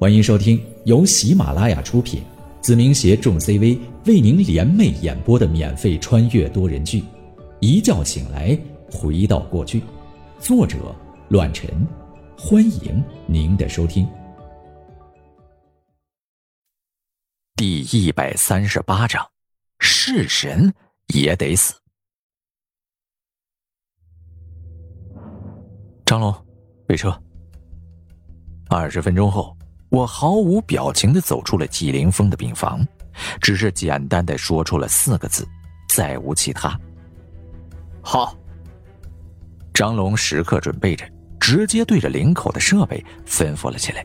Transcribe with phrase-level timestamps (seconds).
[0.00, 2.22] 欢迎收听由喜马拉雅出品，
[2.60, 3.76] 子明携众 CV
[4.06, 7.00] 为您联袂演播的免费穿越多人剧
[7.58, 8.56] 《一觉醒来
[8.92, 9.80] 回到过去》，
[10.38, 10.94] 作者：
[11.30, 11.68] 乱臣。
[12.38, 14.08] 欢迎您的收听。
[17.56, 19.28] 第一百三十八章：
[19.80, 20.72] 是神
[21.08, 21.74] 也得死。
[26.04, 26.32] 张龙，
[26.86, 27.20] 备车。
[28.68, 29.57] 二十分钟后，
[29.88, 32.86] 我毫无表情的走出了季凌峰的病房，
[33.40, 35.46] 只是简单的说出了四个字，
[35.88, 36.78] 再无其他。
[38.02, 38.36] 好。
[39.72, 44.04] 张龙时刻准备着，直接对着领口的设备吩咐了起来。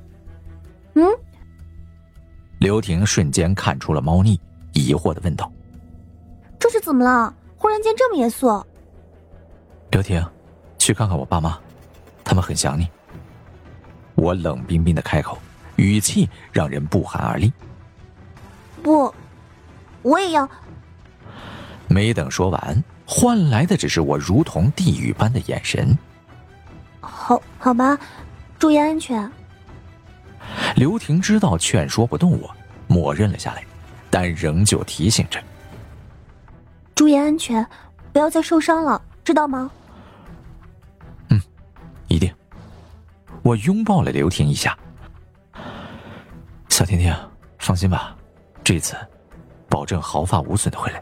[0.93, 1.03] 嗯。
[2.59, 4.39] 刘婷瞬间看出了猫腻，
[4.71, 5.51] 疑惑的问道
[6.59, 7.35] ：“这是怎么了？
[7.57, 8.47] 忽然间这么严肃？”
[9.89, 10.23] 刘婷，
[10.77, 11.59] 去看看我爸妈。
[12.23, 12.87] 他们很想你。
[14.13, 15.39] 我冷冰冰的开口，
[15.75, 17.51] 语气让人不寒而栗。
[18.81, 19.13] 不，
[20.01, 20.49] 我也要。
[21.87, 25.97] 没等说完，换来的只是我如同地狱般的眼神。
[26.99, 27.97] 好，好吧，
[28.57, 29.29] 注意安全。
[30.75, 32.55] 刘婷知道劝说不动我，
[32.87, 33.63] 默认了下来，
[34.09, 35.41] 但仍旧提醒着：
[36.95, 37.65] 注意安全，
[38.11, 39.69] 不要再受伤了，知道吗？
[41.29, 41.41] 嗯
[42.07, 42.33] 一定。
[43.41, 44.77] 我拥抱了刘婷一下，
[46.83, 47.15] 小婷婷，
[47.59, 48.13] 放心吧，
[48.61, 48.93] 这次
[49.69, 51.01] 保证毫发无损的回来。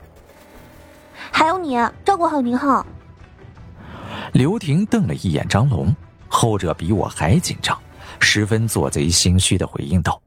[1.32, 2.86] 还有你，照顾好宁浩。
[4.32, 5.92] 刘婷瞪了一眼张龙，
[6.28, 7.76] 后者比我还紧张，
[8.20, 10.22] 十分做贼心虚的回应道：“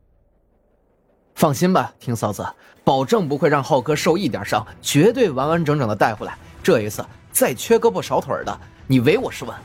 [1.36, 2.44] 放心吧，婷嫂子，
[2.82, 6.36] 保证不会让浩哥受一点伤，绝对完完整整的带回来。
[6.64, 9.56] 这一次再缺胳膊少腿的，你唯我是问。”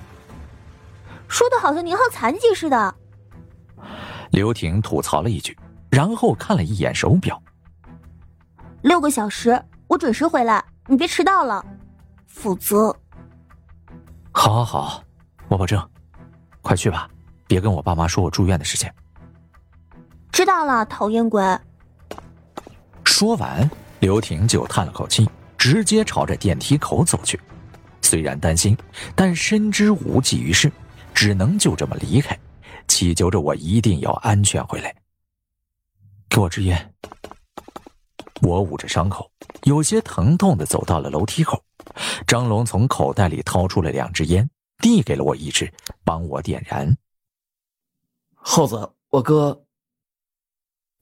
[1.27, 2.95] 说的好像宁浩残疾似的。
[4.29, 5.57] 刘婷吐槽了一句，
[5.89, 7.41] 然后看了一眼手表。
[8.81, 11.65] 六个小时，我准时回来，你别迟到了，
[12.27, 12.95] 否则。
[14.31, 15.03] 好，好，好，
[15.47, 15.89] 我保证。
[16.61, 17.09] 快去吧，
[17.47, 18.89] 别跟我爸妈说我住院的事情。
[20.31, 21.43] 知道了，讨厌鬼。
[23.03, 23.69] 说完，
[23.99, 27.39] 刘婷就叹了口气，直接朝着电梯口走去。
[28.01, 28.77] 虽然担心，
[29.15, 30.71] 但深知无济于事。
[31.11, 32.37] 只能就这么离开，
[32.87, 34.95] 祈求着我一定要安全回来。
[36.29, 36.93] 给我支烟。
[38.41, 39.29] 我捂着伤口，
[39.63, 41.61] 有些疼痛的走到了楼梯口。
[42.25, 45.73] 张龙从口袋里掏出了两支烟，递给了我一支，
[46.05, 46.95] 帮我点燃。
[48.35, 49.65] 耗子，我哥。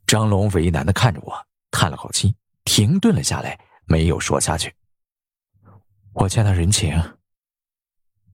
[0.07, 2.33] 张龙为难的看着我，叹了口气，
[2.63, 4.73] 停顿了下来，没有说下去。
[6.13, 6.99] 我欠他人情。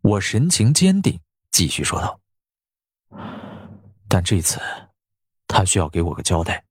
[0.01, 1.19] 我神情坚定。
[1.51, 2.19] 继续说道
[4.09, 4.59] ：“但这次，
[5.47, 6.63] 他需要给我个交代。”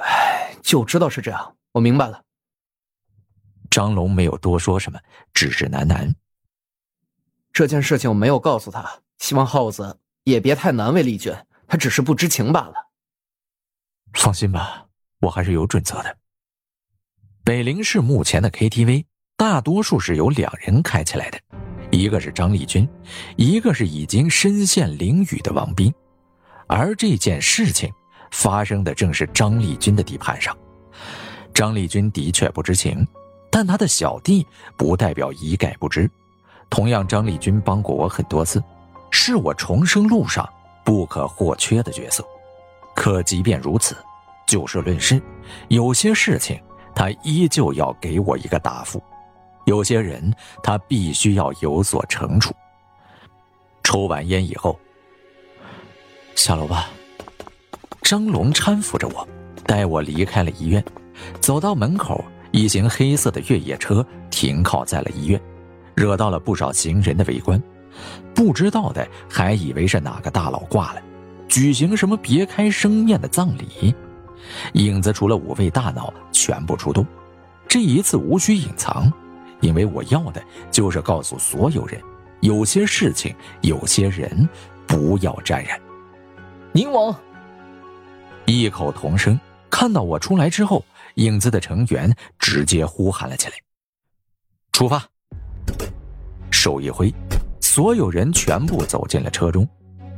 [0.00, 2.22] 哎，就知道是这样，我明白了。
[3.70, 4.98] 张龙没有多说什么，
[5.34, 6.14] 只是喃喃
[7.52, 12.74] ：“这件事情我没有告诉他，希望耗子也别太难为丽娟，他只是不知情罢了。”
[14.14, 14.86] 放心吧，
[15.20, 16.16] 我还是有准则的。
[17.44, 19.04] 北陵市目前的 KTV，
[19.36, 21.38] 大多数是由两人开起来的。
[21.90, 22.88] 一个是张丽君，
[23.36, 25.92] 一个是已经身陷囹圄的王斌，
[26.66, 27.92] 而这件事情
[28.30, 30.56] 发生的正是张立军的地盘上。
[31.54, 33.06] 张立军的确不知情，
[33.50, 34.46] 但他的小弟
[34.76, 36.08] 不代表一概不知。
[36.70, 38.62] 同样，张立军帮过我很多次，
[39.10, 40.48] 是我重生路上
[40.84, 42.24] 不可或缺的角色。
[42.94, 43.96] 可即便如此，
[44.46, 45.20] 就事论事，
[45.68, 46.60] 有些事情
[46.94, 49.02] 他依旧要给我一个答复。
[49.64, 52.54] 有些人，他必须要有所惩处。
[53.82, 54.78] 抽完烟以后，
[56.34, 56.88] 下楼吧。
[58.02, 59.26] 张龙搀扶着我，
[59.66, 60.82] 带我离开了医院。
[61.40, 65.40] 走到门口，一行黑色的越野车停靠在了医院，
[65.94, 67.60] 惹到了不少行人的围观。
[68.34, 71.02] 不知道的还以为是哪个大佬挂了，
[71.48, 73.94] 举行什么别开生面的葬礼。
[74.74, 77.04] 影子除了五位大佬全部出动，
[77.66, 79.12] 这一次无需隐藏。
[79.60, 80.40] 因为我要的
[80.70, 82.00] 就是告诉所有人，
[82.40, 84.48] 有些事情，有些人，
[84.86, 85.76] 不要沾染。
[86.70, 87.12] 宁王，
[88.48, 89.38] 异口同声。
[89.70, 90.82] 看到我出来之后，
[91.16, 93.54] 影子的成员直接呼喊了起来
[94.72, 95.04] ：“出发！”
[96.50, 97.12] 手一挥，
[97.60, 99.68] 所有人全部走进了车中，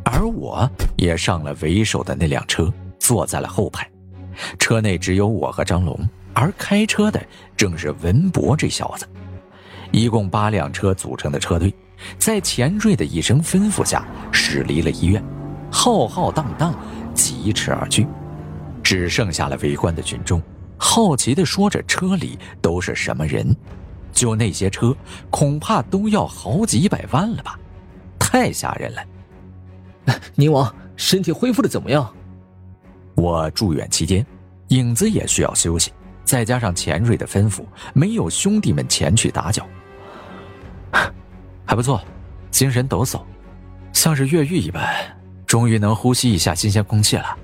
[0.05, 3.91] 而我也上了为首的那辆车，坐在了后排。
[4.59, 7.21] 车内只有我和张龙，而开车的
[7.57, 9.07] 正是文博这小子。
[9.91, 11.75] 一共八辆车组成的车队，
[12.17, 15.23] 在钱瑞的一声吩咐下驶离了医院。
[15.73, 16.75] 浩浩荡荡
[17.21, 18.07] 疾驰而去，
[18.83, 20.41] 只剩下了围观的群众，
[20.79, 23.55] 好奇的说着车里都是什么人，
[24.13, 24.97] 就那些车，
[25.29, 27.59] 恐怕都要好几百万了吧，
[28.19, 29.03] 太吓人了。
[30.35, 32.11] 宁王身体恢复的怎么样？
[33.17, 34.25] 我住院期间，
[34.69, 35.93] 影子也需要休息，
[36.25, 37.63] 再加上钱瑞的吩咐，
[37.93, 39.67] 没有兄弟们前去打搅，
[41.67, 42.01] 还不错，
[42.51, 43.21] 精神抖擞，
[43.93, 44.83] 像是越狱一般，
[45.51, 47.37] 终于能呼吸一下新鲜空气了。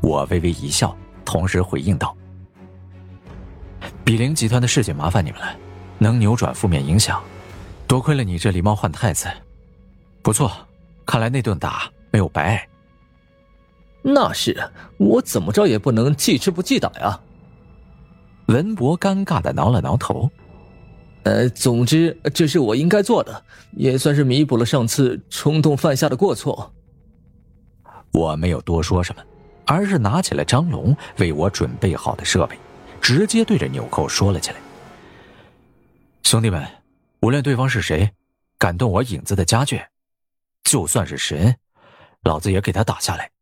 [0.00, 2.16] 我微微一笑，同时回应道
[4.06, 5.48] ：“比邻集团的事情麻烦你们了，
[5.98, 7.20] 能扭转负面影响，
[7.88, 9.26] 多亏了你这狸猫换太子，
[10.22, 10.48] 不错，
[11.04, 12.68] 看来那顿打没有白挨。”
[14.00, 14.56] 那是
[14.96, 17.18] 我怎么着也不能记吃不记打呀。
[18.46, 20.30] 文博尴尬的挠了挠头，
[21.26, 26.72] 呃，总之这是我应该做的，也算是弥补了上次冲动犯下的过错。
[28.12, 29.24] 我没有多说什么，
[29.66, 32.56] 而是拿起了张龙为我准备好的设备，
[33.00, 34.56] 直接对着纽扣说了起来
[36.22, 36.64] ：“兄弟们，
[37.22, 38.08] 无论对方是谁，
[38.56, 39.84] 敢动我影子的家眷，
[40.62, 41.56] 就算是神，
[42.22, 43.32] 老子也给他打下来。”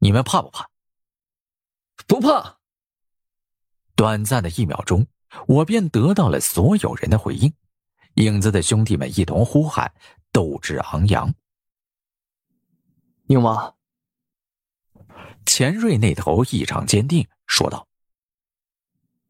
[0.00, 0.66] 你们怕不怕？
[2.06, 2.56] 不怕。
[3.94, 5.06] 短暂的一秒钟，
[5.46, 7.52] 我便得到了所有人的回应。
[8.14, 9.92] 影子的兄弟们一同呼喊，
[10.32, 11.32] 斗志昂扬。
[13.26, 13.74] 宁王，
[15.46, 17.86] 钱瑞那头异常坚定，说道：“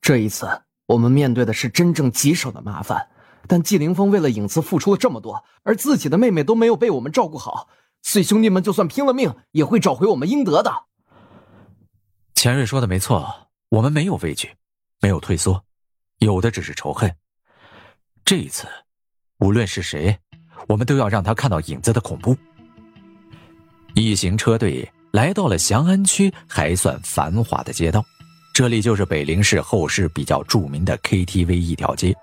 [0.01, 3.11] 这一次，我们面对的是真正棘手的麻烦。
[3.47, 7.69] 但季凌风为了影子付出了这么多，而自己的妹妹都没有被我们照顾好。”
[8.03, 10.87] 所以兄弟们就算拼了命，也会找回我们应得的。
[12.35, 14.57] 钱瑞说的没错，我们没有畏惧，
[15.03, 15.63] 没有退缩，
[16.21, 17.13] 有的只是仇恨。
[18.25, 18.67] 这一次，
[19.39, 20.17] 无论是谁，
[20.69, 22.37] 我们都要让他看到影子的恐怖。
[23.95, 28.05] 一行车队来到了祥安区还算繁华的街道，
[28.55, 32.15] 这里就是北陵市后市比较著名的 KTV 一条街。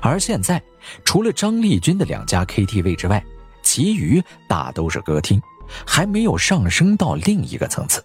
[0.00, 0.62] 而现在，
[1.04, 3.22] 除了张丽君的两家 KTV 之外，
[3.62, 5.40] 其余大都是歌厅，
[5.86, 8.02] 还没有上升到另一个层次。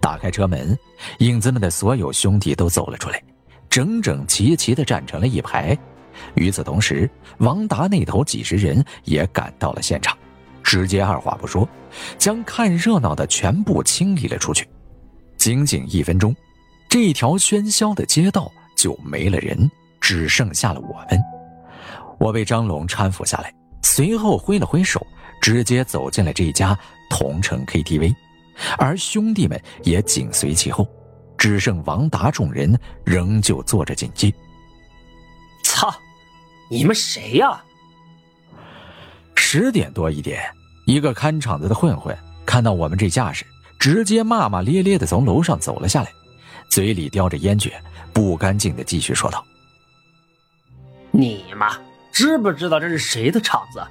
[0.00, 0.78] 打开车门，
[1.18, 3.22] 影子们的所有兄弟都走了出来，
[3.70, 5.78] 整整齐齐地站成了一排。
[6.34, 7.08] 与此同时，
[7.38, 10.14] 王达那头几十人也赶到了现场，
[10.62, 11.66] 直接二话不说，
[12.18, 14.68] 将看热闹的全部清理了出去。
[15.38, 16.34] 仅仅一分钟，
[16.88, 19.70] 这条喧嚣的街道就没了人，
[20.00, 21.18] 只剩下了我们。
[22.18, 23.54] 我被张龙搀扶下来。
[23.82, 25.04] 随后挥了挥手，
[25.40, 26.78] 直接走进了这家
[27.08, 28.14] 同城 KTV，
[28.76, 30.86] 而兄弟们也紧随其后，
[31.40, 34.30] 只剩王达众人仍旧坐着警戒。
[35.64, 35.90] 操，
[36.68, 37.64] 你们谁呀？
[39.34, 40.38] 十点多一点，
[40.84, 42.14] 一个看场子的混混
[42.44, 43.46] 看到我们这架势，
[43.78, 46.12] 直接骂骂咧咧的从楼上走了下来，
[46.68, 47.72] 嘴里叼着烟卷，
[48.12, 49.42] 不干净的继续说道
[51.10, 51.74] ：“你妈！”
[52.12, 53.82] 知不知道这是谁的场子？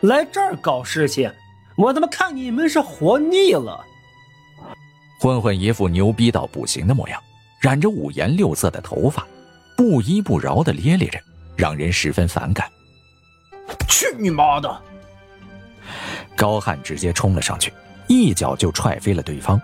[0.00, 1.30] 来这儿搞事情，
[1.76, 3.84] 我他妈看你们是活腻了！
[5.18, 7.20] 混混一副牛逼到不行的模样，
[7.60, 9.26] 染着五颜六色的头发，
[9.76, 11.18] 不依不饶的咧咧着，
[11.56, 12.70] 让人十分反感。
[13.88, 14.82] 去你妈的！
[16.36, 17.72] 高汉直接冲了上去，
[18.06, 19.60] 一脚就踹飞了对方，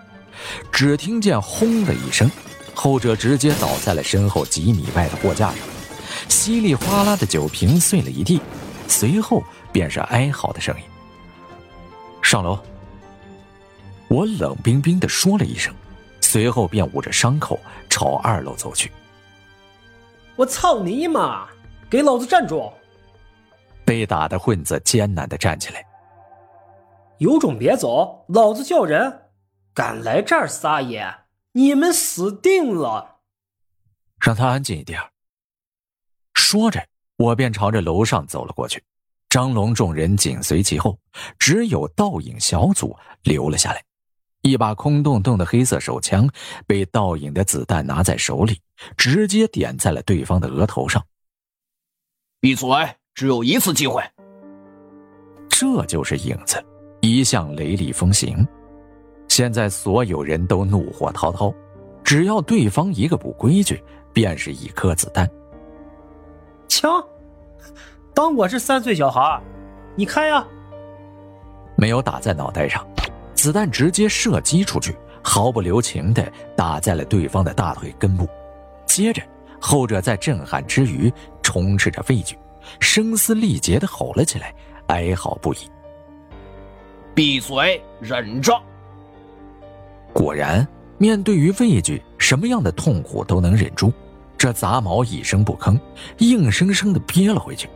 [0.71, 2.29] 只听见轰的一声，
[2.73, 5.57] 后者直接倒在了身后几米外的货架上。
[6.27, 8.41] 稀里哗啦的酒瓶碎了一地，
[8.87, 10.83] 随后便是哀嚎的声音。
[12.21, 12.57] 上楼。
[14.13, 15.73] 我冷冰冰的说了一声，
[16.21, 18.91] 随后便捂着伤口朝二楼走去。
[20.35, 21.47] 我操你妈！
[21.89, 22.71] 给老子站住！
[23.83, 25.83] 被打的混子艰难的站起来。
[27.17, 29.31] 有种别走，老子叫人！
[29.73, 31.11] 敢来这儿撒野，
[31.53, 33.17] 你们死定了！
[34.19, 35.01] 让他安静一点。
[36.35, 36.85] 说着，
[37.17, 38.83] 我便朝着楼上走了过去，
[39.27, 40.99] 张龙众人紧随其后，
[41.39, 43.83] 只有倒影小组留了下来。
[44.43, 46.29] 一把空洞洞的黑色手枪
[46.67, 48.59] 被倒影的子弹拿在手里，
[48.97, 51.01] 直接点在了对方的额头上。
[52.41, 52.67] 闭嘴！
[53.15, 54.03] 只有一次机会。
[55.47, 56.61] 这就是影子，
[56.99, 58.45] 一向雷厉风行。
[59.29, 61.53] 现在所有人都怒火滔滔，
[62.03, 63.81] 只要对方一个不规矩，
[64.11, 65.29] 便是一颗子弹。
[66.67, 67.01] 枪，
[68.13, 69.41] 当我是三岁小孩，
[69.95, 70.45] 你开呀！
[71.77, 72.85] 没有打在脑袋上，
[73.43, 78.25] 子弹直接射击出去，毫不留情的打在了对方的大腿根部。
[78.85, 79.21] 接着，
[79.59, 82.37] 后者在震撼之余，充斥着畏惧，
[82.79, 84.55] 声嘶力竭的吼了起来，
[84.87, 85.57] 哀嚎不已。
[87.13, 88.57] 闭嘴，忍着。
[90.13, 90.65] 果然，
[90.97, 93.91] 面对于畏惧，什么样的痛苦都能忍住。
[94.37, 95.77] 这杂毛一声不吭，
[96.19, 97.67] 硬生生的憋了回去。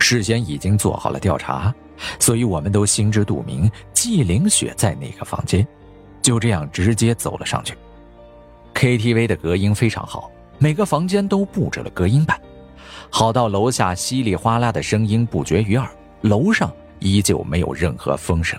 [0.00, 1.72] 事先已经做好了调查，
[2.18, 5.66] 所以我们都心知肚明，季凌雪在哪个房间。
[6.20, 7.74] 就这样直接走了上去。
[8.74, 12.38] KTV 的隔音非常好，每个房间都布置了隔音板，
[13.08, 15.88] 好到楼下稀里哗啦的声音不绝于耳，
[16.20, 18.58] 楼上依旧没有任何风声。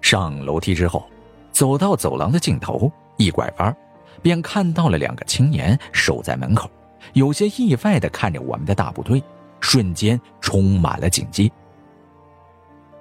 [0.00, 1.04] 上楼梯之后，
[1.50, 3.76] 走到走廊的尽头，一拐弯，
[4.22, 6.70] 便看到了两个青年守在门口，
[7.14, 9.20] 有些意外的看着我们的大部队，
[9.60, 11.50] 瞬间充满了警戒。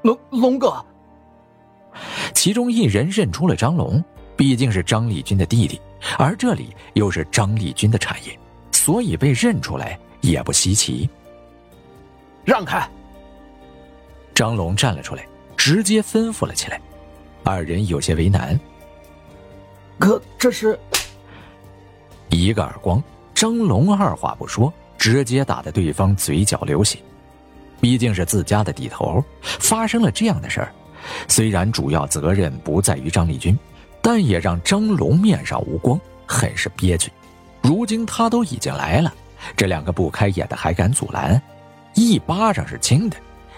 [0.06, 0.74] 龙龙哥。
[2.36, 4.04] 其中一人认出了张龙，
[4.38, 5.82] 毕竟是张立军的弟弟，
[6.20, 8.38] 而这里又是张立军的产业，
[8.72, 11.10] 所以被认出来也不稀奇。
[12.44, 12.88] 让开！
[14.36, 15.26] 张龙站了出来，
[15.58, 16.80] 直接吩咐了起来。
[17.44, 18.60] 二人有些为难。
[19.98, 20.80] 可这是……
[22.30, 23.02] 一个耳光，
[23.34, 27.00] 张龙二话不说，直接打得对方嘴角流血。
[27.80, 30.72] 毕竟是自家的地头，发生了这样的事儿。
[31.28, 33.58] 虽然主要责任不在于张立军，
[34.02, 37.12] 但也让张龙面上无光，很是憋屈。
[37.62, 39.14] 如今他都已经来了，
[39.56, 41.42] 这两个不开眼的还敢阻拦？
[41.94, 43.18] 一巴掌是轻的，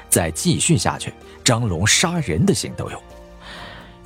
[0.09, 3.01] 再继续下去，张龙杀人的心都有。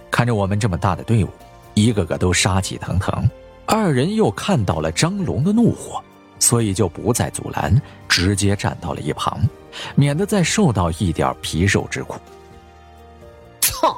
[0.10, 1.30] 看着我们这么大的队伍，
[1.74, 3.30] 一个个都杀气腾腾，
[3.65, 6.03] 二人又看到了张龙的怒火，
[6.42, 7.80] 所以就不再阻拦，
[8.10, 9.40] 直接站到了一旁，
[9.96, 12.16] 免得再受到一点皮肉之苦。
[13.62, 13.96] 操！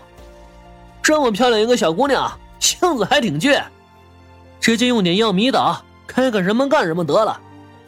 [1.02, 3.64] 这么漂亮一个小姑娘，性子还挺倔，
[4.60, 7.40] 直接用点药迷倒，开个什么干什么得了，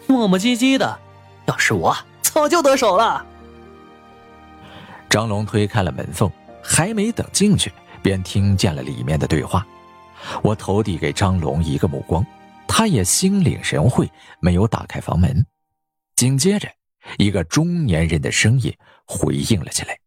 [0.07, 0.99] 磨磨唧唧的。
[1.47, 3.25] 要是我，早就得手了。
[5.09, 6.31] 张龙推开了门缝，
[6.63, 7.71] 还没等进去，
[8.01, 9.65] 便听见了里面的对话。
[10.41, 12.25] 我投递给张龙一个目光，
[12.77, 15.47] 他也心领神会，没有打开房门。
[16.17, 16.69] 紧接着，
[17.17, 19.97] 一个中年人的声音回应了起来。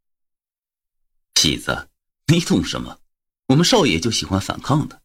[1.37, 1.89] 喜子，
[2.27, 2.99] 你懂什么？
[3.47, 5.01] 我们少爷就喜欢反抗的，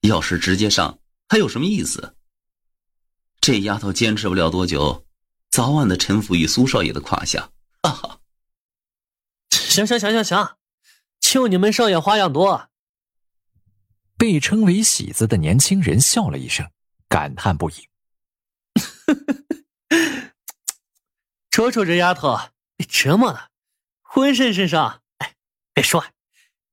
[0.00, 0.98] 要是直接上，
[1.28, 2.16] 还有什么意思？
[3.40, 5.06] 这丫头坚持不了多久，
[5.48, 7.52] 早晚的臣服于苏少爷的胯下。
[7.84, 8.20] 哈哈！
[9.50, 10.56] 行行行行行，
[11.20, 12.68] 就你们少爷花样多。
[14.18, 16.68] 被称为喜子的年轻人笑了一声，
[17.16, 17.74] 感叹不已。
[21.50, 22.38] 瞅瞅这丫头，
[22.76, 23.40] 被折磨的，
[24.02, 25.00] 浑身是伤。
[25.72, 26.04] 别说，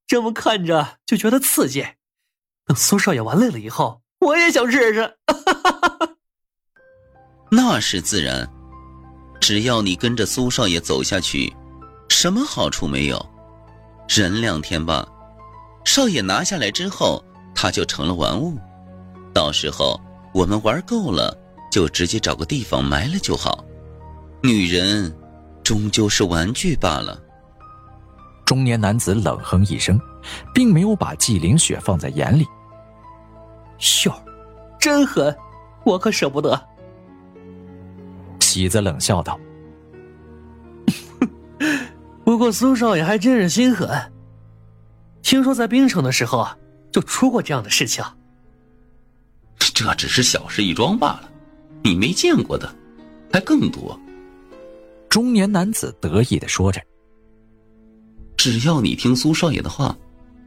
[0.06, 1.88] 这么看着就觉得刺激。
[2.66, 5.18] 等苏少爷玩累了以后，我也想试试。
[7.50, 8.46] 那是自然，
[9.40, 11.56] 只要你跟着苏少爷走下去，
[12.10, 13.26] 什么好处没有？
[14.10, 15.08] 忍两天吧，
[15.86, 17.24] 少爷拿下来之后，
[17.56, 18.60] 他就成了玩物。
[19.34, 19.98] 到时候
[20.34, 21.38] 我们玩够了，
[21.72, 23.64] 就直接找个地方埋了就好。
[24.42, 25.16] 女人，
[25.64, 27.22] 终究是玩具罢了。
[28.44, 30.00] 中年男子冷哼一声，
[30.54, 32.46] 并没有把纪凌雪放在眼里。
[33.78, 34.24] 秀儿，
[34.80, 35.36] 真狠，
[35.86, 36.60] 我可舍不得。
[38.40, 39.40] 喜子冷笑道
[42.26, 44.12] ：“不过苏少爷还真是心狠。
[45.22, 46.46] 听说在冰城的时候
[46.92, 48.04] 就出过这样的事情。
[49.72, 51.30] 这只是小事一桩罢了，
[51.84, 52.74] 你没见过的
[53.32, 54.00] 还更多。”
[55.10, 56.82] 中年男子得意的说着。
[58.36, 59.96] 只要你听苏少爷的话，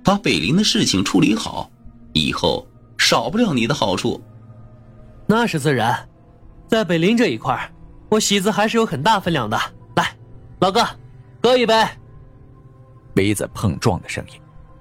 [0.05, 1.71] 把北林的事情处理好，
[2.13, 2.67] 以后
[2.99, 4.21] 少不了你的好处。
[5.27, 6.09] 那是自然，
[6.69, 7.73] 在北林这一块，
[8.11, 9.57] 我喜子还是有很大分量的。
[9.95, 10.15] 来，
[10.61, 10.85] 老哥，
[11.43, 11.75] 喝一杯。
[13.15, 14.41] 杯子碰撞的声音，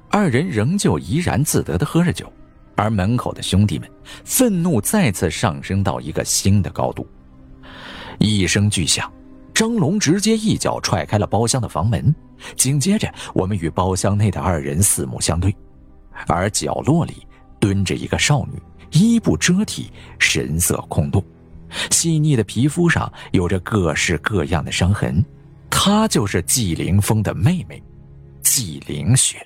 [0.10, 2.32] 二人仍旧怡然自得的喝着酒，
[2.76, 3.90] 而门口的兄弟们
[4.24, 7.08] 愤怒再次上升到一个新的高度。
[8.20, 9.12] 一声巨响。
[9.54, 12.14] 张龙直接一脚踹开了包厢的房门，
[12.58, 15.56] 紧接着，我们与包厢内的二人四目相对，
[16.28, 17.26] 而角落里
[17.58, 19.90] 蹲着一个少女，衣不遮体，
[20.20, 21.24] 神色空洞，
[21.90, 25.24] 细腻的皮肤上有着各式各样的伤痕，
[25.70, 27.82] 她就是季凌风的妹妹，
[28.42, 29.38] 季凌雪。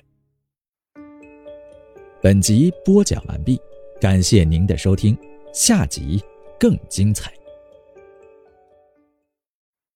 [2.22, 3.58] 本集播讲完毕，
[3.98, 5.16] 感谢您的收听，
[5.54, 6.22] 下集
[6.58, 7.39] 更精彩。